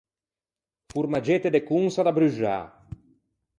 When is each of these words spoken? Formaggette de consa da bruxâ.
Formaggette 0.91 1.51
de 1.55 1.61
consa 1.69 2.01
da 2.05 2.15
bruxâ. 2.17 2.57